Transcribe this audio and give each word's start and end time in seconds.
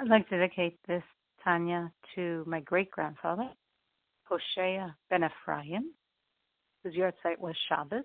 I'd 0.00 0.06
like 0.06 0.28
to 0.28 0.38
dedicate 0.38 0.78
this 0.86 1.02
Tanya 1.42 1.90
to 2.14 2.44
my 2.46 2.60
great 2.60 2.88
grandfather, 2.92 3.48
Hoshea 4.28 4.94
ben 5.10 5.24
Ephraim, 5.24 5.92
whose 6.84 6.94
yahrzeit 6.94 7.38
was 7.38 7.56
Shabbos, 7.68 8.04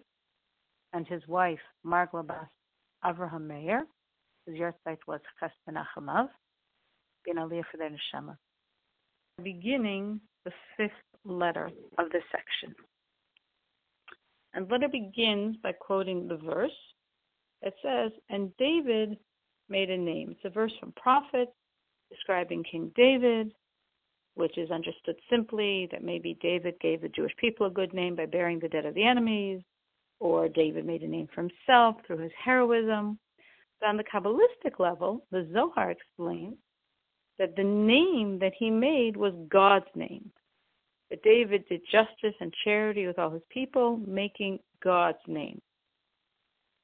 and 0.94 1.08
his 1.08 1.22
wife, 1.28 1.60
Margla 1.86 2.26
Bas 2.26 2.48
Avraham 3.06 3.46
Meir, 3.46 3.86
whose 4.46 4.58
yahrzeit 4.58 4.98
was 5.08 5.20
Ches 5.40 5.52
Menachem 5.70 6.10
Av, 6.10 6.30
ben 7.28 7.36
Aliyah 7.36 7.64
for 7.70 7.78
their 7.78 7.92
neshama. 7.92 8.38
Beginning 9.44 10.20
the 10.46 10.52
fifth 10.76 10.92
letter 11.26 11.70
of 12.00 12.10
this 12.12 12.24
section. 12.32 12.76
And 14.56 14.70
letter 14.72 14.90
begins 14.90 15.58
by 15.62 15.74
quoting 15.74 16.28
the 16.28 16.38
verse. 16.38 16.72
It 17.62 17.76
says, 17.84 18.12
And 18.30 18.52
David 18.58 19.20
made 19.70 19.92
a 19.92 19.98
name. 19.98 20.32
It's 20.32 20.46
a 20.46 20.50
verse 20.50 20.74
from 20.80 20.92
prophets 20.94 21.52
describing 22.14 22.64
King 22.64 22.92
David, 22.96 23.54
which 24.36 24.58
is 24.58 24.72
understood 24.72 25.16
simply 25.30 25.88
that 25.92 26.04
maybe 26.04 26.38
David 26.42 26.80
gave 26.80 27.02
the 27.02 27.10
Jewish 27.10 27.36
people 27.38 27.68
a 27.68 27.72
good 27.72 27.94
name 27.94 28.16
by 28.16 28.26
burying 28.26 28.60
the 28.60 28.70
dead 28.70 28.86
of 28.86 28.96
the 28.96 29.06
enemies, 29.06 29.62
or 30.20 30.48
David 30.48 30.86
made 30.86 31.04
a 31.04 31.08
name 31.08 31.28
for 31.34 31.42
himself 31.42 31.98
through 32.06 32.20
his 32.20 32.32
heroism. 32.44 33.20
But 33.80 33.90
on 33.90 33.98
the 33.98 34.04
Kabbalistic 34.04 34.80
level, 34.80 35.26
the 35.32 35.48
Zohar 35.54 35.92
explains 35.92 36.58
that 37.40 37.56
the 37.56 37.64
name 37.64 38.40
that 38.40 38.54
he 38.58 38.70
made 38.70 39.18
was 39.18 39.34
God's 39.50 39.90
name. 39.96 40.32
That 41.10 41.24
David 41.24 41.66
did 41.68 41.82
justice 41.92 42.36
and 42.40 42.54
charity 42.64 43.06
with 43.06 43.20
all 43.20 43.30
his 43.30 43.44
people, 43.50 43.98
making 43.98 44.60
God's 44.84 45.20
name. 45.28 45.62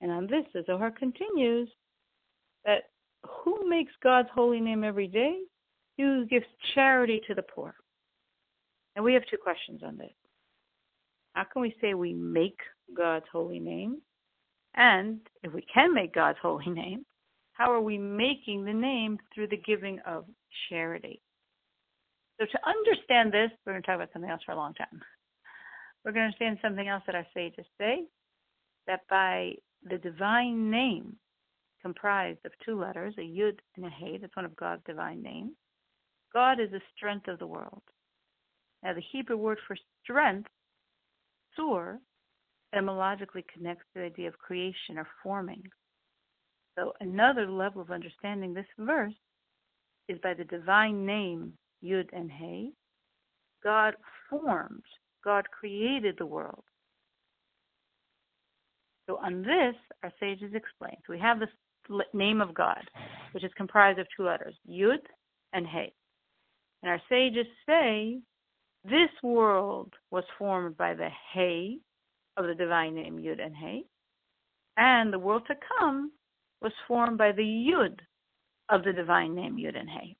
And 0.01 0.11
on 0.11 0.27
this, 0.27 0.45
the 0.53 0.63
Zohar 0.65 0.91
continues 0.91 1.69
that 2.65 2.89
who 3.25 3.69
makes 3.69 3.91
God's 4.01 4.29
holy 4.33 4.59
name 4.59 4.83
every 4.83 5.07
day? 5.07 5.39
He 5.97 6.03
who 6.03 6.25
gives 6.25 6.45
charity 6.73 7.21
to 7.27 7.33
the 7.35 7.41
poor. 7.43 7.75
And 8.95 9.03
we 9.03 9.13
have 9.13 9.23
two 9.29 9.37
questions 9.37 9.81
on 9.83 9.97
this. 9.97 10.11
How 11.33 11.45
can 11.51 11.61
we 11.61 11.75
say 11.81 11.93
we 11.93 12.13
make 12.13 12.59
God's 12.95 13.25
holy 13.31 13.59
name? 13.59 14.01
And 14.75 15.19
if 15.43 15.53
we 15.53 15.65
can 15.73 15.93
make 15.93 16.13
God's 16.13 16.39
holy 16.41 16.65
name, 16.69 17.05
how 17.53 17.71
are 17.71 17.81
we 17.81 17.97
making 17.97 18.63
the 18.63 18.73
name 18.73 19.17
through 19.33 19.47
the 19.47 19.57
giving 19.57 19.99
of 20.05 20.25
charity? 20.69 21.21
So 22.39 22.45
to 22.45 22.59
understand 22.67 23.33
this, 23.33 23.51
we're 23.65 23.73
going 23.73 23.83
to 23.83 23.85
talk 23.85 23.95
about 23.95 24.09
something 24.13 24.31
else 24.31 24.41
for 24.45 24.53
a 24.53 24.57
long 24.57 24.73
time. 24.73 25.01
We're 26.03 26.13
going 26.13 26.21
to 26.21 26.27
understand 26.27 26.57
something 26.61 26.87
else 26.87 27.03
that 27.05 27.15
our 27.15 27.27
sages 27.33 27.65
say, 27.77 28.05
that 28.87 29.01
by 29.09 29.53
the 29.89 29.97
divine 29.97 30.71
name, 30.71 31.17
comprised 31.81 32.39
of 32.45 32.51
two 32.65 32.79
letters, 32.79 33.13
a 33.17 33.21
Yud 33.21 33.57
and 33.75 33.85
a 33.85 33.89
Hey. 33.89 34.17
That's 34.17 34.35
one 34.35 34.45
of 34.45 34.55
God's 34.55 34.83
divine 34.85 35.21
names. 35.21 35.51
God 36.33 36.59
is 36.59 36.71
the 36.71 36.81
strength 36.95 37.27
of 37.27 37.39
the 37.39 37.47
world. 37.47 37.81
Now, 38.83 38.93
the 38.93 39.03
Hebrew 39.11 39.37
word 39.37 39.57
for 39.67 39.75
strength, 40.03 40.49
tzur, 41.57 41.97
etymologically 42.73 43.45
connects 43.53 43.83
to 43.93 43.99
the 43.99 44.05
idea 44.05 44.27
of 44.27 44.37
creation 44.37 44.97
or 44.97 45.07
forming. 45.23 45.63
So, 46.77 46.93
another 46.99 47.49
level 47.49 47.81
of 47.81 47.91
understanding 47.91 48.53
this 48.53 48.65
verse 48.77 49.13
is 50.07 50.17
by 50.23 50.33
the 50.33 50.45
divine 50.45 51.05
name 51.05 51.53
Yud 51.83 52.07
and 52.13 52.31
Hey. 52.31 52.69
God 53.63 53.95
formed, 54.29 54.83
God 55.23 55.45
created 55.51 56.15
the 56.17 56.25
world. 56.25 56.63
So 59.09 59.17
on 59.17 59.41
this, 59.41 59.75
our 60.03 60.11
sages 60.19 60.53
explain. 60.53 60.95
So 61.05 61.13
we 61.13 61.19
have 61.19 61.39
this 61.39 61.49
name 62.13 62.41
of 62.41 62.53
God, 62.53 62.83
which 63.31 63.43
is 63.43 63.51
comprised 63.57 63.99
of 63.99 64.07
two 64.15 64.23
letters, 64.25 64.55
Yud 64.69 64.99
and 65.53 65.65
He. 65.67 65.93
And 66.81 66.91
our 66.91 67.01
sages 67.09 67.47
say 67.67 68.19
this 68.85 69.09
world 69.23 69.93
was 70.11 70.23
formed 70.37 70.77
by 70.77 70.93
the 70.93 71.09
He 71.33 71.81
of 72.37 72.45
the 72.45 72.55
divine 72.55 72.95
name 72.95 73.17
Yud 73.17 73.43
and 73.43 73.55
He, 73.55 73.85
and 74.77 75.11
the 75.11 75.19
world 75.19 75.43
to 75.47 75.55
come 75.77 76.11
was 76.61 76.71
formed 76.87 77.17
by 77.17 77.31
the 77.31 77.41
Yud 77.41 77.99
of 78.69 78.83
the 78.83 78.93
divine 78.93 79.35
name 79.35 79.57
Yud 79.57 79.77
and 79.77 79.89
He. 79.89 80.15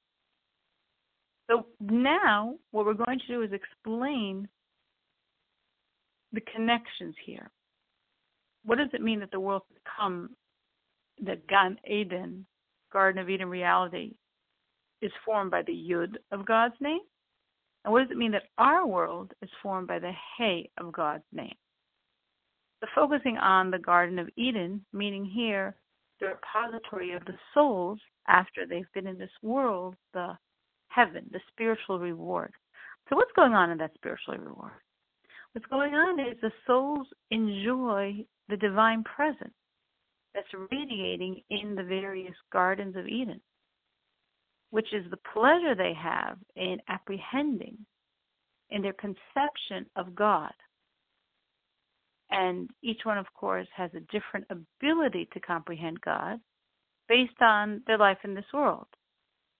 So 1.50 1.66
now 1.80 2.56
what 2.72 2.86
we're 2.86 2.94
going 2.94 3.20
to 3.20 3.28
do 3.28 3.42
is 3.42 3.52
explain 3.54 4.48
the 6.32 6.42
connections 6.42 7.16
here. 7.26 7.50
What 8.66 8.78
does 8.78 8.90
it 8.94 9.02
mean 9.02 9.20
that 9.22 9.32
the 9.32 9.40
world 9.40 9.64
to 9.74 9.80
come 9.98 10.36
the 11.24 11.40
Gan 11.48 11.78
Eden, 11.90 12.46
Garden 12.92 13.22
of 13.22 13.30
Eden 13.30 13.50
reality, 13.50 14.14
is 15.02 15.12
formed 15.26 15.52
by 15.52 15.62
the 15.62 15.74
Yud 15.74 16.16
of 16.32 16.46
God's 16.46 16.76
name? 16.80 17.02
And 17.84 17.94
what 17.94 18.02
does 18.02 18.12
it 18.12 18.18
mean 18.18 18.32
that 18.32 18.50
our 18.58 18.86
world 18.86 19.32
is 19.42 19.50
formed 19.64 19.88
by 19.88 20.00
the 20.00 20.12
Hey 20.38 20.70
of 20.78 20.92
God's 20.92 21.24
name? 21.32 21.56
The 22.82 22.88
focusing 22.96 23.38
on 23.38 23.72
the 23.72 23.80
Garden 23.80 24.20
of 24.20 24.30
Eden, 24.38 24.86
meaning 24.94 25.26
here 25.26 25.76
the 26.20 26.28
repository 26.28 27.14
of 27.14 27.24
the 27.26 27.38
souls 27.54 28.00
after 28.28 28.66
they've 28.66 28.92
been 28.94 29.08
in 29.08 29.18
this 29.18 29.32
world, 29.42 29.96
the 30.14 30.38
heaven, 30.90 31.30
the 31.32 31.40
spiritual 31.50 32.00
reward. 32.00 32.52
So 33.10 33.16
what's 33.16 33.32
going 33.36 33.54
on 33.54 33.72
in 33.72 33.78
that 33.78 33.94
spiritual 33.96 34.36
reward? 34.36 34.74
What's 35.54 35.68
going 35.68 35.96
on 35.96 36.20
is 36.20 36.38
the 36.42 36.52
souls 36.68 37.08
enjoy 37.32 38.26
the 38.50 38.58
divine 38.58 39.04
presence 39.04 39.54
that's 40.34 40.48
radiating 40.72 41.42
in 41.50 41.76
the 41.76 41.84
various 41.84 42.36
gardens 42.52 42.96
of 42.96 43.08
Eden, 43.08 43.42
which 44.70 44.94
is 44.94 45.10
the 45.10 45.20
pleasure 45.34 45.76
they 45.76 45.94
have 45.94 46.38
in 46.56 46.78
apprehending 46.88 47.78
in 48.70 48.82
their 48.82 48.94
conception 48.94 49.86
of 49.96 50.16
God. 50.16 50.54
And 52.32 52.70
each 52.84 53.02
one, 53.04 53.18
of 53.18 53.26
course, 53.34 53.68
has 53.76 53.90
a 53.96 54.12
different 54.12 54.46
ability 54.50 55.28
to 55.34 55.40
comprehend 55.40 56.00
God 56.02 56.40
based 57.08 57.42
on 57.42 57.82
their 57.88 57.98
life 57.98 58.20
in 58.24 58.36
this 58.36 58.46
world, 58.54 58.86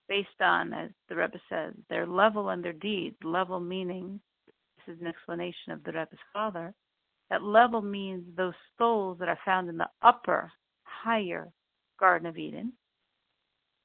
based 0.08 0.28
on, 0.40 0.72
as 0.72 0.90
the 1.08 1.16
Rebbe 1.16 1.40
says, 1.48 1.74
their 1.88 2.06
level 2.06 2.50
and 2.50 2.64
their 2.64 2.72
deeds. 2.74 3.16
Level 3.24 3.58
meaning, 3.58 4.20
this 4.46 4.94
is 4.94 5.00
an 5.00 5.08
explanation 5.08 5.72
of 5.72 5.82
the 5.82 5.90
Rebbe's 5.90 6.18
father, 6.32 6.72
that 7.28 7.42
level 7.42 7.82
means 7.82 8.24
those 8.36 8.54
souls 8.78 9.18
that 9.18 9.28
are 9.28 9.38
found 9.44 9.68
in 9.68 9.76
the 9.76 9.88
upper 10.02 10.52
higher 11.02 11.48
Garden 11.98 12.26
of 12.26 12.38
Eden, 12.38 12.72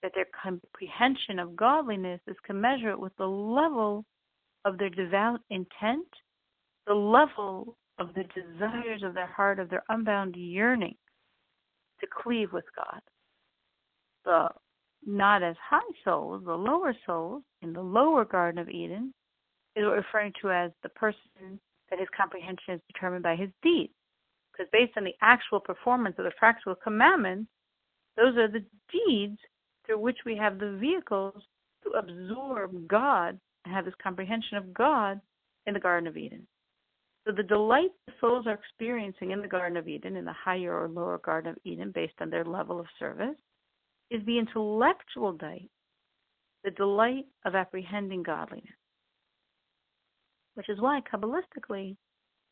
that 0.02 0.12
their 0.16 0.28
comprehension 0.42 1.40
of 1.40 1.56
godliness 1.56 2.22
is 2.28 2.36
commensurate 2.46 3.00
with 3.00 3.16
the 3.18 3.28
level 3.28 4.06
of 4.64 4.78
their 4.78 4.90
devout 4.90 5.42
intent, 5.50 6.08
the 6.88 6.94
level 6.94 7.78
of 8.00 8.10
the 8.14 8.24
desires 8.24 9.04
of 9.04 9.14
their 9.14 9.28
heart, 9.28 9.60
of 9.60 9.70
their 9.70 9.84
unbound 9.90 10.36
yearning 10.36 10.96
to 12.00 12.08
cleave 12.24 12.52
with 12.52 12.66
God. 12.76 13.02
The 14.26 14.50
not 15.08 15.44
as 15.44 15.56
high 15.62 15.80
souls, 16.04 16.44
the 16.46 16.56
lower 16.56 16.96
souls 17.06 17.44
in 17.62 17.74
the 17.74 17.82
lower 17.82 18.26
Garden 18.26 18.60
of 18.60 18.70
Eden, 18.70 19.14
is 19.76 19.86
referring 19.86 20.34
to 20.42 20.52
as 20.52 20.72
the 20.84 20.90
person 20.90 21.60
that 21.90 22.00
his 22.00 22.08
comprehension 22.16 22.74
is 22.74 22.82
determined 22.92 23.24
by 23.24 23.36
his 23.36 23.50
deeds. 23.62 23.94
Because 24.56 24.70
based 24.72 24.94
on 24.98 25.04
the 25.04 25.16
actual 25.22 25.60
performance 25.60 26.16
of 26.18 26.26
the 26.26 26.32
practical 26.38 26.76
commandments, 26.76 27.50
those 28.16 28.38
are 28.38 28.48
the 28.48 28.64
deeds 28.92 29.38
through 29.86 30.00
which 30.00 30.20
we 30.26 30.38
have 30.38 30.60
the 30.60 30.78
vehicles 30.80 31.44
to 31.84 31.90
absorb 31.92 32.88
God 32.88 33.40
and 33.66 33.74
have 33.74 33.86
this 33.86 33.94
comprehension 34.02 34.58
of 34.58 34.74
God 34.74 35.20
in 35.66 35.74
the 35.74 35.80
Garden 35.80 36.08
of 36.08 36.18
Eden. 36.18 36.48
So 37.26 37.34
the 37.34 37.44
delight 37.44 37.90
the 38.06 38.14
souls 38.22 38.46
are 38.48 38.54
experiencing 38.54 39.32
in 39.32 39.42
the 39.42 39.48
Garden 39.48 39.78
of 39.78 39.88
Eden, 39.88 40.16
in 40.16 40.26
the 40.26 40.34
higher 40.34 40.80
or 40.80 40.88
lower 40.88 41.18
Garden 41.18 41.52
of 41.52 41.58
Eden, 41.64 41.92
based 41.94 42.14
on 42.22 42.30
their 42.30 42.46
level 42.46 42.80
of 42.80 42.86
service, 43.00 43.36
is 44.12 44.24
the 44.26 44.38
intellectual 44.38 45.34
delight, 45.34 45.70
the 46.64 46.72
delight 46.72 47.26
of 47.44 47.56
apprehending 47.56 48.24
godliness. 48.24 48.70
Which 50.54 50.70
is 50.70 50.80
why, 50.80 51.02
Kabbalistically, 51.12 51.98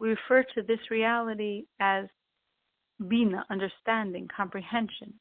we 0.03 0.09
refer 0.09 0.43
to 0.53 0.61
this 0.61 0.91
reality 0.91 1.63
as 1.79 2.07
bina, 3.07 3.45
understanding, 3.49 4.27
comprehension. 4.35 5.13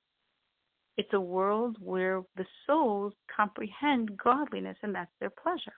It's 0.97 1.13
a 1.13 1.21
world 1.21 1.77
where 1.79 2.23
the 2.37 2.45
souls 2.67 3.13
comprehend 3.35 4.17
godliness, 4.17 4.77
and 4.83 4.93
that's 4.93 5.13
their 5.21 5.31
pleasure. 5.31 5.73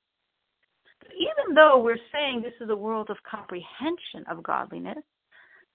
But 1.01 1.11
even 1.19 1.55
though 1.55 1.83
we're 1.83 1.99
saying 2.13 2.41
this 2.41 2.55
is 2.63 2.71
a 2.71 2.77
world 2.77 3.11
of 3.11 3.19
comprehension 3.31 4.25
of 4.27 4.43
godliness, 4.43 5.05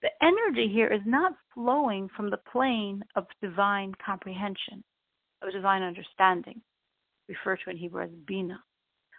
the 0.02 0.10
energy 0.24 0.68
here 0.68 0.92
is 0.92 1.02
not 1.06 1.34
flowing 1.54 2.10
from 2.18 2.32
the 2.32 2.42
plane 2.52 3.04
of 3.16 3.28
divine 3.44 3.94
comprehension, 4.04 4.84
of 5.44 5.54
divine 5.54 5.84
understanding, 5.84 6.60
referred 7.28 7.60
to 7.64 7.70
in 7.70 7.78
Hebrew 7.78 8.06
as 8.06 8.10
bina, 8.26 8.60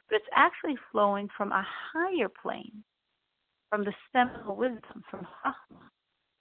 but 0.08 0.16
it's 0.16 0.26
actually 0.34 0.74
flowing 0.90 1.28
from 1.36 1.52
a 1.52 1.64
higher 1.92 2.28
plane 2.28 2.82
from 3.70 3.84
the 3.84 3.94
seminal 4.12 4.56
wisdom, 4.56 5.02
from 5.10 5.20
Chachma, 5.20 5.78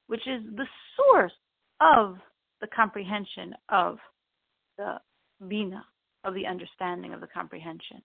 which 0.08 0.28
is 0.28 0.42
the 0.56 0.66
source 0.98 1.32
of 1.80 2.18
the 2.60 2.68
comprehension 2.76 3.54
of 3.70 3.98
the 4.78 4.96
Bina, 5.48 5.86
of 6.26 6.34
the 6.34 6.46
understanding 6.46 7.14
of 7.14 7.22
the 7.22 7.28
comprehension. 7.28 8.02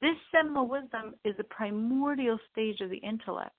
This 0.00 0.16
seminal 0.32 0.66
wisdom 0.66 1.14
is 1.24 1.36
the 1.36 1.44
primordial 1.44 2.38
stage 2.50 2.80
of 2.80 2.90
the 2.90 2.96
intellect. 2.96 3.54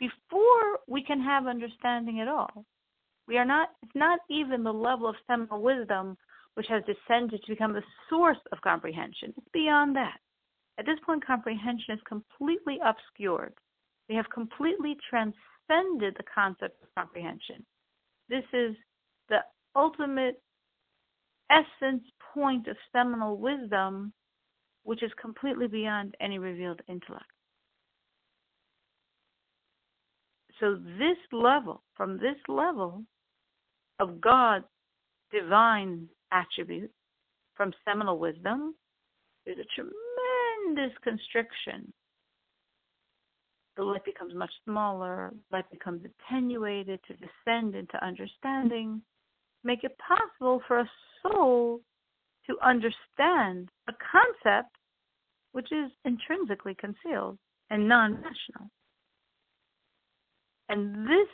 Before 0.00 0.80
we 0.88 1.02
can 1.02 1.20
have 1.22 1.46
understanding 1.46 2.20
at 2.20 2.28
all, 2.28 2.64
we 3.28 3.38
are 3.38 3.44
not, 3.44 3.70
it's 3.82 3.94
not 3.94 4.18
even 4.28 4.64
the 4.64 4.72
level 4.72 5.08
of 5.08 5.14
seminal 5.26 5.62
wisdom 5.62 6.16
which 6.54 6.66
has 6.68 6.82
descended 6.84 7.40
to 7.42 7.52
become 7.52 7.72
the 7.72 7.84
source 8.10 8.38
of 8.50 8.60
comprehension. 8.62 9.32
It's 9.36 9.46
beyond 9.52 9.94
that. 9.94 10.18
At 10.78 10.86
this 10.86 10.98
point, 11.06 11.24
comprehension 11.24 11.94
is 11.94 12.00
completely 12.08 12.80
obscured. 12.84 13.54
We 14.08 14.14
have 14.14 14.30
completely 14.30 14.96
transcended 15.08 16.14
the 16.16 16.24
concept 16.34 16.82
of 16.82 16.88
comprehension. 16.96 17.64
This 18.28 18.44
is 18.52 18.74
the 19.28 19.38
ultimate 19.76 20.40
essence 21.50 22.04
point 22.34 22.68
of 22.68 22.76
seminal 22.92 23.38
wisdom, 23.38 24.12
which 24.84 25.02
is 25.02 25.10
completely 25.20 25.66
beyond 25.66 26.14
any 26.20 26.38
revealed 26.38 26.80
intellect. 26.88 27.24
So, 30.60 30.74
this 30.98 31.18
level, 31.30 31.82
from 31.94 32.18
this 32.18 32.36
level 32.48 33.04
of 34.00 34.20
God's 34.20 34.64
divine 35.30 36.08
attributes, 36.32 36.94
from 37.54 37.72
seminal 37.86 38.18
wisdom, 38.18 38.74
there's 39.44 39.58
a 39.58 39.74
tremendous 39.74 40.96
constriction. 41.02 41.92
The 43.78 43.84
light 43.84 44.04
becomes 44.04 44.34
much 44.34 44.50
smaller, 44.64 45.32
light 45.52 45.70
becomes 45.70 46.02
attenuated 46.04 46.98
to 47.06 47.14
descend 47.14 47.76
into 47.76 48.04
understanding, 48.04 49.00
make 49.62 49.84
it 49.84 49.96
possible 49.98 50.60
for 50.66 50.80
a 50.80 50.90
soul 51.22 51.80
to 52.48 52.56
understand 52.60 53.68
a 53.88 53.92
concept 53.92 54.74
which 55.52 55.70
is 55.70 55.92
intrinsically 56.04 56.74
concealed 56.74 57.38
and 57.70 57.88
non 57.88 58.14
rational. 58.14 58.68
And 60.68 61.06
this, 61.06 61.28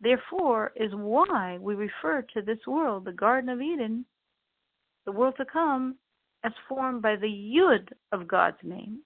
therefore, 0.00 0.72
is 0.76 0.90
why 0.94 1.58
we 1.60 1.74
refer 1.74 2.24
to 2.32 2.40
this 2.40 2.66
world, 2.66 3.04
the 3.04 3.12
Garden 3.12 3.50
of 3.50 3.60
Eden, 3.60 4.06
the 5.04 5.12
world 5.12 5.34
to 5.36 5.44
come, 5.44 5.98
as 6.44 6.52
formed 6.66 7.02
by 7.02 7.16
the 7.16 7.26
Yud 7.26 7.90
of 8.10 8.26
God's 8.26 8.56
name, 8.62 9.02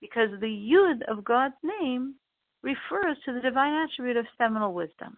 because 0.00 0.30
the 0.40 0.46
Yud 0.46 1.02
of 1.08 1.24
God's 1.24 1.54
name 1.62 2.14
refers 2.62 3.16
to 3.24 3.32
the 3.32 3.40
divine 3.40 3.72
attribute 3.72 4.16
of 4.16 4.26
seminal 4.38 4.74
wisdom. 4.74 5.16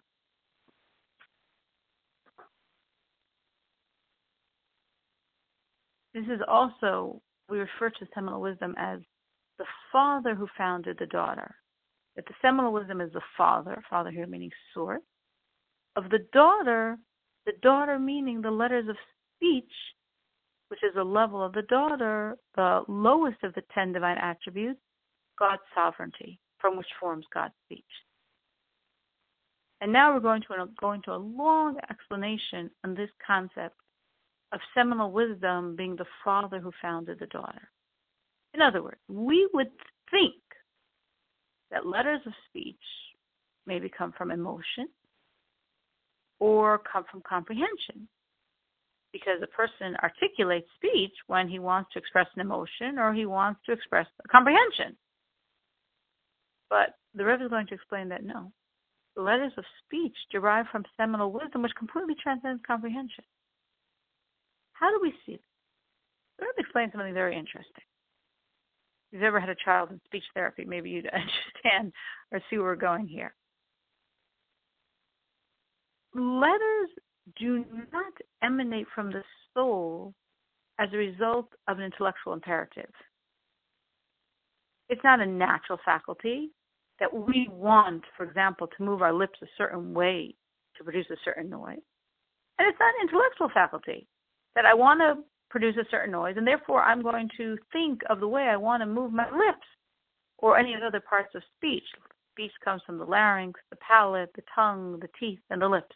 This 6.13 6.25
is 6.25 6.41
also, 6.47 7.21
we 7.49 7.59
refer 7.59 7.89
to 7.89 8.07
seminal 8.13 8.41
wisdom 8.41 8.75
as 8.77 8.99
the 9.57 9.65
father 9.91 10.35
who 10.35 10.47
founded 10.57 10.97
the 10.99 11.05
daughter. 11.05 11.55
That 12.15 12.25
the 12.25 12.33
seminal 12.41 12.73
wisdom 12.73 12.99
is 12.99 13.13
the 13.13 13.21
father, 13.37 13.81
father 13.89 14.11
here 14.11 14.27
meaning 14.27 14.51
source, 14.73 15.01
of 15.95 16.09
the 16.09 16.25
daughter, 16.33 16.97
the 17.45 17.53
daughter 17.61 17.99
meaning 17.99 18.41
the 18.41 18.51
letters 18.51 18.89
of 18.89 18.95
speech, 19.35 19.71
which 20.69 20.83
is 20.83 20.93
the 20.95 21.03
level 21.03 21.43
of 21.43 21.53
the 21.53 21.63
daughter, 21.63 22.37
the 22.55 22.83
lowest 22.87 23.43
of 23.43 23.53
the 23.55 23.63
ten 23.73 23.91
divine 23.91 24.17
attributes, 24.17 24.79
God's 25.37 25.61
sovereignty, 25.75 26.39
from 26.59 26.77
which 26.77 26.87
forms 26.99 27.25
God's 27.33 27.53
speech. 27.65 27.83
And 29.81 29.93
now 29.93 30.13
we're 30.13 30.19
going 30.19 30.41
to 30.41 30.67
go 30.79 30.91
into 30.91 31.11
a 31.11 31.17
long 31.17 31.77
explanation 31.89 32.69
on 32.83 32.95
this 32.95 33.09
concept 33.25 33.75
of 34.51 34.59
seminal 34.75 35.11
wisdom 35.11 35.75
being 35.75 35.95
the 35.95 36.05
father 36.23 36.59
who 36.59 36.71
founded 36.81 37.19
the 37.19 37.27
daughter. 37.27 37.69
In 38.53 38.61
other 38.61 38.81
words, 38.81 38.99
we 39.07 39.47
would 39.53 39.69
think 40.11 40.33
that 41.71 41.85
letters 41.85 42.21
of 42.25 42.33
speech 42.49 42.75
maybe 43.65 43.89
come 43.95 44.13
from 44.17 44.31
emotion 44.31 44.87
or 46.39 46.79
come 46.91 47.05
from 47.09 47.21
comprehension. 47.27 48.07
Because 49.11 49.41
a 49.41 49.47
person 49.47 49.95
articulates 50.03 50.67
speech 50.75 51.13
when 51.27 51.47
he 51.47 51.57
wants 51.57 51.91
to 51.93 51.99
express 51.99 52.27
an 52.35 52.41
emotion 52.41 52.99
or 52.99 53.13
he 53.13 53.25
wants 53.25 53.59
to 53.65 53.71
express 53.71 54.05
a 54.23 54.27
comprehension. 54.27 54.95
But 56.69 56.93
the 57.15 57.25
Rebbe 57.25 57.45
is 57.45 57.49
going 57.49 57.67
to 57.67 57.73
explain 57.73 58.09
that 58.09 58.23
no. 58.23 58.51
The 59.15 59.23
letters 59.23 59.51
of 59.57 59.65
speech 59.85 60.15
derive 60.31 60.67
from 60.71 60.85
seminal 60.95 61.31
wisdom, 61.31 61.63
which 61.63 61.71
completely 61.77 62.15
transcends 62.21 62.61
comprehension. 62.65 63.23
How 64.73 64.91
do 64.91 64.99
we 65.01 65.11
see 65.25 65.33
this? 65.33 65.41
Let 66.39 66.55
me 66.55 66.61
explain 66.61 66.91
something 66.91 67.13
very 67.13 67.35
interesting. 67.37 67.83
If 69.11 69.15
you've 69.15 69.23
ever 69.23 69.39
had 69.39 69.49
a 69.49 69.55
child 69.55 69.89
in 69.91 69.99
speech 70.05 70.23
therapy, 70.33 70.63
maybe 70.65 70.89
you'd 70.89 71.07
understand 71.13 71.91
or 72.31 72.39
see 72.49 72.57
where 72.57 72.67
we're 72.67 72.75
going 72.75 73.07
here. 73.07 73.33
Letters 76.13 76.89
do 77.39 77.65
not 77.91 78.13
emanate 78.43 78.87
from 78.93 79.11
the 79.11 79.23
soul 79.53 80.13
as 80.79 80.89
a 80.93 80.97
result 80.97 81.49
of 81.67 81.77
an 81.77 81.85
intellectual 81.85 82.33
imperative. 82.33 82.91
It's 84.87 85.03
not 85.03 85.19
a 85.19 85.25
natural 85.25 85.79
faculty 85.85 86.49
that 86.99 87.13
we 87.13 87.47
want, 87.51 88.03
for 88.17 88.23
example, 88.23 88.67
to 88.67 88.83
move 88.83 89.01
our 89.01 89.13
lips 89.13 89.39
a 89.41 89.47
certain 89.57 89.93
way 89.93 90.35
to 90.77 90.83
produce 90.83 91.05
a 91.11 91.15
certain 91.23 91.49
noise. 91.49 91.79
And 92.57 92.67
it's 92.67 92.79
not 92.79 92.93
an 92.99 93.07
intellectual 93.07 93.49
faculty 93.53 94.07
that 94.55 94.65
I 94.65 94.73
want 94.73 94.99
to 94.99 95.23
produce 95.49 95.75
a 95.77 95.89
certain 95.89 96.11
noise, 96.11 96.35
and 96.37 96.45
therefore 96.45 96.81
I'm 96.81 97.01
going 97.01 97.29
to 97.37 97.57
think 97.71 98.01
of 98.09 98.19
the 98.19 98.27
way 98.27 98.43
I 98.43 98.57
want 98.57 98.81
to 98.81 98.85
move 98.85 99.11
my 99.11 99.29
lips 99.29 99.65
or 100.37 100.57
any 100.57 100.73
of 100.73 100.81
the 100.81 100.87
other 100.87 101.01
parts 101.01 101.33
of 101.35 101.43
speech. 101.57 101.83
Speech 102.33 102.51
comes 102.63 102.81
from 102.85 102.97
the 102.97 103.05
larynx, 103.05 103.59
the 103.69 103.77
palate, 103.77 104.31
the 104.35 104.43
tongue, 104.53 104.99
the 105.01 105.09
teeth, 105.19 105.39
and 105.49 105.61
the 105.61 105.67
lips. 105.67 105.95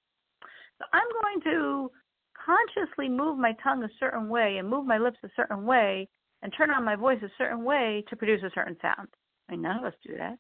So 0.80 0.86
I'm 0.92 1.08
going 1.22 1.42
to 1.54 1.92
consciously 2.34 3.10
move 3.10 3.38
my 3.38 3.54
tongue 3.64 3.84
a 3.84 3.90
certain 4.00 4.30
way 4.30 4.58
and 4.58 4.70
move 4.70 4.86
my 4.86 4.98
lips 4.98 5.18
a 5.24 5.30
certain 5.36 5.66
way 5.66 6.08
and 6.42 6.54
turn 6.56 6.72
on 6.72 6.84
my 6.84 6.96
voice 6.96 7.20
a 7.24 7.32
certain 7.38 7.64
way 7.64 8.04
to 8.10 8.16
produce 8.16 8.44
a 8.44 8.52
certain 8.54 8.78
sound. 8.82 9.08
I 9.48 9.54
mean, 9.54 9.62
none 9.62 9.78
of 9.78 9.86
us 9.86 9.94
do 10.06 10.16
that. 10.18 10.38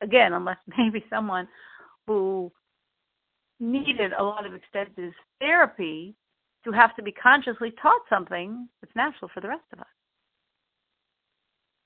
Again, 0.00 0.32
unless 0.32 0.58
maybe 0.78 1.04
someone 1.10 1.48
who 2.06 2.50
needed 3.60 4.12
a 4.12 4.22
lot 4.22 4.46
of 4.46 4.54
extensive 4.54 5.12
therapy 5.40 6.14
to 6.64 6.72
have 6.72 6.94
to 6.96 7.02
be 7.02 7.12
consciously 7.12 7.72
taught 7.82 8.00
something 8.08 8.68
that's 8.80 8.94
natural 8.96 9.30
for 9.32 9.40
the 9.40 9.48
rest 9.48 9.64
of 9.72 9.80
us. 9.80 9.86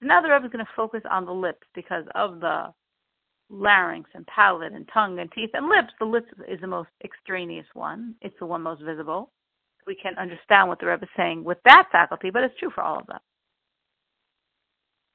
now 0.00 0.21
the 0.21 0.28
Rebbe 0.28 0.47
is 0.47 0.52
going 0.52 0.64
to 0.64 0.71
focus 0.76 1.02
on 1.11 1.25
the 1.25 1.33
lips 1.33 1.66
because 1.75 2.04
of 2.14 2.40
the 2.40 2.73
larynx 3.49 4.11
and 4.14 4.26
palate 4.26 4.73
and 4.73 4.88
tongue 4.92 5.19
and 5.19 5.30
teeth 5.33 5.50
and 5.54 5.69
lips. 5.69 5.92
The 5.99 6.04
lips 6.04 6.28
is 6.49 6.61
the 6.61 6.66
most 6.66 6.90
extraneous 7.04 7.66
one. 7.75 8.14
It's 8.21 8.38
the 8.38 8.47
one 8.47 8.62
most 8.62 8.83
visible. 8.83 9.30
We 9.87 9.95
can 9.95 10.19
understand 10.19 10.69
what 10.69 10.81
the 10.81 10.87
Rebbe 10.87 11.05
is 11.05 11.11
saying 11.16 11.45
with 11.45 11.59
that 11.64 11.88
faculty, 11.93 12.31
but 12.31 12.43
it's 12.43 12.59
true 12.59 12.71
for 12.75 12.83
all 12.83 12.99
of 12.99 13.07
them. 13.07 13.21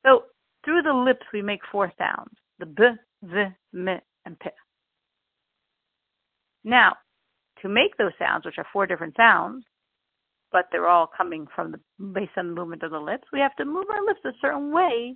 So 0.05 0.23
through 0.63 0.83
the 0.83 0.93
lips 0.93 1.25
we 1.33 1.41
make 1.41 1.61
four 1.71 1.91
sounds: 1.97 2.33
the 2.59 2.65
b, 2.65 2.83
v, 3.23 3.43
m, 3.75 3.99
and 4.25 4.39
p. 4.39 4.49
Now, 6.63 6.95
to 7.61 7.69
make 7.69 7.97
those 7.97 8.13
sounds, 8.17 8.45
which 8.45 8.57
are 8.57 8.67
four 8.71 8.87
different 8.87 9.15
sounds, 9.17 9.65
but 10.51 10.65
they're 10.71 10.87
all 10.87 11.07
coming 11.15 11.47
from 11.55 11.71
the 11.71 11.79
based 12.13 12.37
on 12.37 12.47
the 12.47 12.53
movement 12.55 12.83
of 12.83 12.91
the 12.91 12.99
lips, 12.99 13.27
we 13.33 13.39
have 13.39 13.55
to 13.57 13.65
move 13.65 13.85
our 13.89 14.05
lips 14.05 14.19
a 14.25 14.31
certain 14.41 14.71
way 14.71 15.15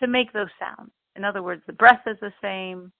to 0.00 0.06
make 0.06 0.32
those 0.32 0.48
sounds. 0.58 0.90
In 1.16 1.24
other 1.24 1.42
words, 1.42 1.62
the 1.66 1.72
breath 1.72 2.02
is 2.06 2.16
the 2.20 2.32
same. 2.42 2.92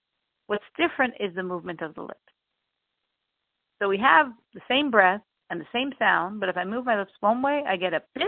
What's 0.47 0.65
different 0.77 1.15
is 1.21 1.35
the 1.35 1.43
movement 1.43 1.81
of 1.81 1.95
the 1.95 2.03
lips. 2.03 2.21
So 3.81 3.89
we 3.89 3.99
have 3.99 4.27
the 4.53 4.61
same 4.69 4.91
breath 4.91 5.23
and 5.51 5.61
the 5.61 5.67
same 5.73 5.93
sound, 5.99 6.41
but 6.41 6.49
if 6.49 6.57
I 6.57 6.65
move 6.65 6.87
my 6.87 6.99
lips 6.99 7.13
one 7.21 7.43
way, 7.43 7.63
I 7.69 7.77
get 7.77 7.93
a 7.93 8.03
b, 8.15 8.23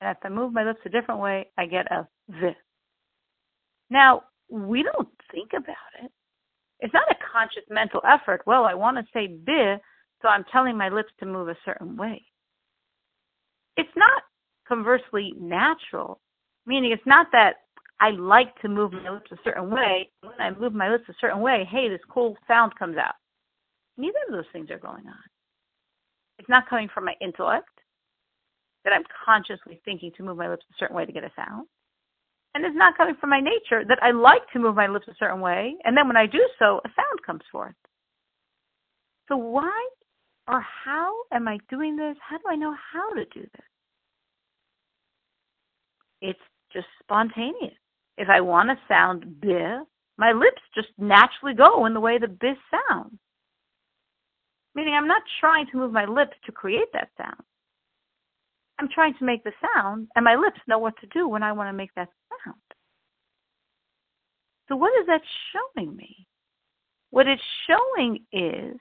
and 0.00 0.10
if 0.10 0.18
I 0.22 0.28
move 0.28 0.52
my 0.52 0.64
lips 0.64 0.80
a 0.84 0.90
different 0.90 1.20
way, 1.20 1.46
I 1.56 1.66
get 1.66 1.90
a 1.90 2.06
v. 2.28 2.50
Now, 3.90 4.24
we 4.50 4.82
don't 4.82 5.08
think 5.32 5.52
about 5.52 6.04
it. 6.04 6.10
It's 6.80 6.94
not 6.94 7.10
a 7.10 7.16
conscious 7.32 7.64
mental 7.70 8.00
effort. 8.06 8.42
Well, 8.46 8.64
I 8.64 8.74
want 8.74 8.96
to 8.98 9.04
say 9.12 9.26
b, 9.28 9.76
so 10.20 10.28
I'm 10.28 10.44
telling 10.52 10.76
my 10.76 10.88
lips 10.88 11.12
to 11.20 11.26
move 11.26 11.48
a 11.48 11.56
certain 11.64 11.96
way. 11.96 12.22
It's 13.76 13.88
not 13.96 14.22
conversely 14.66 15.34
natural, 15.40 16.20
meaning 16.66 16.92
it's 16.92 17.06
not 17.06 17.28
that 17.32 17.54
I 18.00 18.10
like 18.10 18.54
to 18.60 18.68
move 18.68 18.92
my 18.92 19.10
lips 19.10 19.30
a 19.32 19.38
certain 19.44 19.70
way. 19.70 20.10
When 20.20 20.40
I 20.40 20.50
move 20.50 20.72
my 20.72 20.90
lips 20.90 21.04
a 21.08 21.14
certain 21.20 21.40
way, 21.40 21.66
hey, 21.70 21.88
this 21.88 22.00
cool 22.08 22.36
sound 22.46 22.72
comes 22.78 22.96
out. 22.96 23.14
Neither 23.96 24.18
of 24.28 24.32
those 24.32 24.44
things 24.52 24.70
are 24.70 24.78
going 24.78 25.06
on. 25.06 25.37
It's 26.48 26.50
not 26.50 26.68
coming 26.68 26.88
from 26.92 27.04
my 27.04 27.14
intellect 27.20 27.68
that 28.84 28.94
I'm 28.94 29.04
consciously 29.24 29.82
thinking 29.84 30.12
to 30.16 30.22
move 30.22 30.38
my 30.38 30.48
lips 30.48 30.64
a 30.70 30.74
certain 30.78 30.96
way 30.96 31.04
to 31.04 31.12
get 31.12 31.22
a 31.22 31.30
sound 31.36 31.66
and 32.54 32.64
it's 32.64 32.74
not 32.74 32.96
coming 32.96 33.14
from 33.20 33.28
my 33.28 33.40
nature 33.40 33.84
that 33.86 33.98
I 34.02 34.12
like 34.12 34.40
to 34.54 34.58
move 34.58 34.74
my 34.74 34.86
lips 34.86 35.06
a 35.06 35.14
certain 35.18 35.40
way, 35.40 35.76
and 35.84 35.94
then 35.94 36.08
when 36.08 36.16
I 36.16 36.26
do 36.26 36.40
so, 36.58 36.80
a 36.84 36.88
sound 36.88 37.22
comes 37.24 37.42
forth. 37.52 37.74
So 39.28 39.36
why 39.36 39.88
or 40.48 40.64
how 40.84 41.12
am 41.30 41.46
I 41.46 41.58
doing 41.68 41.94
this? 41.94 42.16
How 42.26 42.38
do 42.38 42.44
I 42.48 42.56
know 42.56 42.74
how 42.92 43.10
to 43.12 43.24
do 43.26 43.42
this? 43.42 43.68
it's 46.20 46.40
just 46.72 46.86
spontaneous. 47.02 47.76
If 48.16 48.28
I 48.28 48.40
want 48.40 48.70
to 48.70 48.76
sound 48.88 49.40
b, 49.40 49.54
my 50.16 50.32
lips 50.32 50.62
just 50.74 50.88
naturally 50.98 51.54
go 51.54 51.86
in 51.86 51.94
the 51.94 52.00
way 52.00 52.18
the 52.18 52.28
b 52.28 52.54
sounds. 52.70 53.18
Meaning 54.78 54.94
I'm 54.94 55.08
not 55.08 55.22
trying 55.40 55.66
to 55.72 55.76
move 55.76 55.90
my 55.90 56.04
lips 56.04 56.36
to 56.46 56.52
create 56.52 56.86
that 56.92 57.08
sound. 57.18 57.42
I'm 58.78 58.88
trying 58.94 59.12
to 59.18 59.24
make 59.24 59.42
the 59.42 59.50
sound, 59.74 60.06
and 60.14 60.24
my 60.24 60.36
lips 60.36 60.60
know 60.68 60.78
what 60.78 60.94
to 61.00 61.08
do 61.08 61.26
when 61.26 61.42
I 61.42 61.50
want 61.50 61.68
to 61.68 61.72
make 61.72 61.92
that 61.96 62.08
sound. 62.44 62.62
So, 64.68 64.76
what 64.76 64.92
is 65.00 65.06
that 65.08 65.20
showing 65.50 65.96
me? 65.96 66.28
What 67.10 67.26
it's 67.26 67.42
showing 67.66 68.24
is 68.30 68.78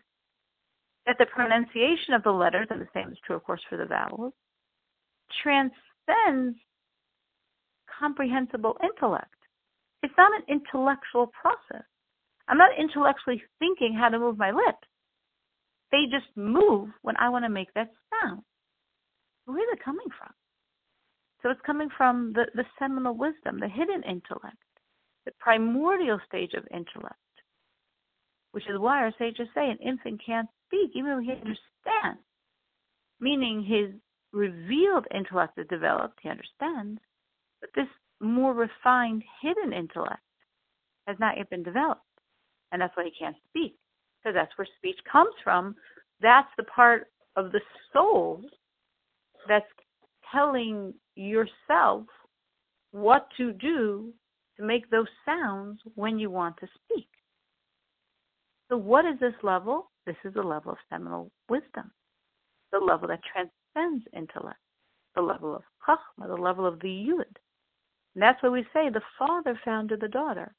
that 1.07 1.15
the 1.17 1.25
pronunciation 1.25 2.13
of 2.13 2.21
the 2.21 2.29
letters, 2.29 2.67
and 2.69 2.79
the 2.79 2.87
same 2.93 3.11
is 3.11 3.17
true, 3.25 3.35
of 3.35 3.43
course, 3.43 3.61
for 3.67 3.79
the 3.79 3.85
vowels, 3.85 4.33
transcends 5.41 6.59
comprehensible 7.99 8.77
intellect. 8.83 9.33
It's 10.03 10.13
not 10.15 10.31
an 10.35 10.43
intellectual 10.47 11.31
process. 11.41 11.87
I'm 12.47 12.59
not 12.59 12.77
intellectually 12.77 13.41
thinking 13.57 13.95
how 13.99 14.09
to 14.09 14.19
move 14.19 14.37
my 14.37 14.51
lips. 14.51 14.87
They 15.97 16.05
just 16.15 16.29
move 16.35 16.89
when 17.01 17.17
I 17.17 17.29
want 17.29 17.43
to 17.45 17.49
make 17.49 17.73
that 17.73 17.89
sound. 18.21 18.43
Where 19.45 19.57
is 19.57 19.69
it 19.73 19.83
coming 19.83 20.05
from? 20.15 20.29
So 21.41 21.49
it's 21.49 21.65
coming 21.65 21.89
from 21.97 22.33
the, 22.33 22.45
the 22.53 22.65
seminal 22.77 23.15
wisdom, 23.15 23.59
the 23.59 23.67
hidden 23.67 24.03
intellect, 24.03 24.61
the 25.25 25.31
primordial 25.39 26.19
stage 26.27 26.53
of 26.53 26.67
intellect, 26.71 27.15
which 28.51 28.65
is 28.69 28.77
why 28.77 28.99
our 28.99 29.11
sages 29.17 29.47
say 29.55 29.71
an 29.71 29.79
infant 29.83 30.21
can't 30.23 30.47
speak, 30.67 30.91
even 30.93 31.09
though 31.09 31.19
he 31.19 31.31
understands. 31.31 32.21
Meaning 33.19 33.63
his 33.63 33.99
revealed 34.31 35.07
intellect 35.11 35.57
is 35.57 35.65
developed, 35.67 36.19
he 36.21 36.29
understands, 36.29 37.01
but 37.59 37.71
this 37.73 37.87
more 38.21 38.53
refined 38.53 39.23
hidden 39.41 39.73
intellect 39.73 40.21
has 41.07 41.17
not 41.19 41.37
yet 41.37 41.49
been 41.49 41.63
developed. 41.63 42.01
And 42.71 42.83
that's 42.83 42.95
why 42.95 43.05
he 43.05 43.11
can't 43.17 43.37
speak. 43.49 43.79
Because 44.27 44.41
that's 44.41 44.57
where 44.57 44.67
speech 44.77 44.99
comes 45.09 45.33
from. 45.41 45.73
That's 46.21 46.49
the 46.57 46.63
part 46.63 47.07
of 47.37 47.53
the 47.53 47.61
soul 47.93 48.41
that's 49.47 49.65
telling 50.33 50.93
yourself 51.15 52.03
what 52.91 53.29
to 53.37 53.53
do 53.53 54.11
to 54.57 54.65
make 54.65 54.89
those 54.89 55.07
sounds 55.25 55.79
when 55.95 56.19
you 56.19 56.29
want 56.29 56.57
to 56.57 56.67
speak. 56.75 57.07
So, 58.69 58.75
what 58.75 59.05
is 59.05 59.17
this 59.21 59.33
level? 59.43 59.91
This 60.05 60.17
is 60.25 60.33
the 60.33 60.43
level 60.43 60.73
of 60.73 60.77
seminal 60.89 61.31
wisdom, 61.47 61.89
the 62.73 62.79
level 62.79 63.07
that 63.07 63.21
transcends 63.31 64.05
intellect, 64.13 64.59
the 65.15 65.21
level 65.21 65.55
of 65.55 65.61
chachma, 65.87 66.27
the 66.27 66.35
level 66.35 66.65
of 66.65 66.81
the 66.81 66.89
yud. 66.89 67.37
And 68.13 68.21
that's 68.21 68.43
why 68.43 68.49
we 68.49 68.65
say 68.73 68.89
the 68.89 69.01
father 69.17 69.57
founded 69.63 70.01
the 70.01 70.09
daughter, 70.09 70.53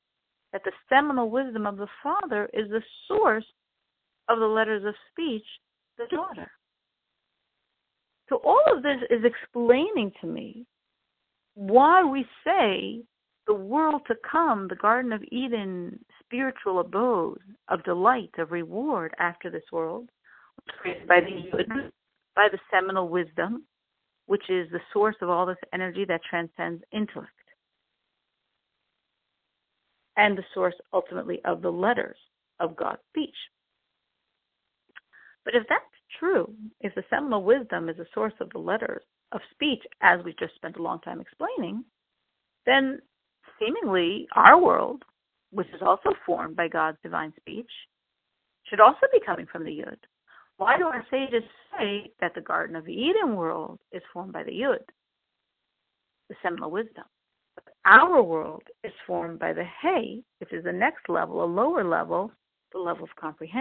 that 0.55 0.65
the 0.65 0.73
seminal 0.89 1.29
wisdom 1.29 1.67
of 1.67 1.77
the 1.77 1.89
father 2.03 2.49
is 2.55 2.71
the 2.71 2.83
source 3.07 3.45
of 4.29 4.39
the 4.39 4.47
letters 4.47 4.85
of 4.85 4.95
speech, 5.11 5.45
the 5.97 6.07
daughter. 6.11 6.51
So 8.29 8.41
all 8.45 8.63
of 8.67 8.83
this 8.83 8.99
is 9.11 9.25
explaining 9.25 10.13
to 10.21 10.27
me 10.27 10.67
why 11.55 12.05
we 12.05 12.27
say 12.45 13.03
the 13.47 13.55
world 13.55 14.03
to 14.07 14.15
come, 14.31 14.69
the 14.69 14.77
Garden 14.77 15.13
of 15.13 15.23
Eden, 15.33 15.99
spiritual 16.23 16.81
abode 16.81 17.41
of 17.69 17.83
delight, 17.85 18.31
of 18.39 18.53
reward 18.53 19.15
after 19.19 19.51
this 19.51 19.63
world, 19.73 20.09
created 20.81 21.09
by 21.09 21.21
the 21.21 21.91
by 22.37 22.49
the 22.53 22.59
seminal 22.71 23.09
wisdom, 23.09 23.65
which 24.27 24.49
is 24.51 24.71
the 24.71 24.81
source 24.93 25.17
of 25.23 25.31
all 25.31 25.47
this 25.47 25.57
energy 25.73 26.05
that 26.05 26.21
transcends 26.29 26.85
intellect, 26.93 27.33
and 30.17 30.37
the 30.37 30.45
source 30.55 30.75
ultimately 30.93 31.41
of 31.45 31.63
the 31.63 31.73
letters 31.73 32.19
of 32.61 32.77
God's 32.77 33.01
speech. 33.09 33.35
But 35.49 35.57
if 35.57 35.67
that's 35.67 35.83
true, 36.21 36.53
if 36.83 36.95
the 36.95 37.05
seminal 37.09 37.43
wisdom 37.43 37.89
is 37.89 37.99
a 37.99 38.05
source 38.13 38.35
of 38.39 38.51
the 38.51 38.59
letters 38.59 39.01
of 39.33 39.41
speech, 39.51 39.83
as 40.03 40.23
we 40.23 40.35
just 40.39 40.55
spent 40.57 40.77
a 40.77 40.83
long 40.83 41.01
time 41.01 41.23
explaining, 41.23 41.87
then 42.67 43.01
seemingly 43.59 44.29
our 44.37 44.61
world, 44.61 45.05
which 45.51 45.69
is 45.69 45.81
also 45.81 46.11
formed 46.27 46.55
by 46.55 46.69
God's 46.69 46.99
divine 47.03 47.33
speech, 47.41 47.71
should 48.65 48.79
also 48.79 49.07
be 49.11 49.21
coming 49.25 49.47
from 49.51 49.65
the 49.65 49.71
Yud. 49.71 49.97
Why 50.59 50.77
do 50.77 50.85
our 50.85 51.03
sages 51.11 51.45
say 51.79 52.13
that 52.21 52.35
the 52.35 52.43
Garden 52.43 52.77
of 52.77 52.87
Eden 52.87 53.35
world 53.35 53.79
is 53.91 54.03
formed 54.13 54.35
by 54.35 54.43
the 54.43 54.51
Yud, 54.51 54.85
the 56.29 56.37
seminal 56.43 56.71
wisdom? 56.71 57.05
But 57.55 57.73
our 57.87 58.23
world 58.23 58.65
is 58.85 58.93
formed 59.07 59.39
by 59.39 59.55
the 59.55 59.65
Hey, 59.81 60.23
which 60.41 60.53
is 60.53 60.65
the 60.65 60.73
next 60.73 61.09
level, 61.09 61.43
a 61.43 61.47
lower 61.47 61.85
level, 61.85 62.33
the 62.71 62.79
level 62.79 63.05
of 63.05 63.17
comprehension. 63.19 63.55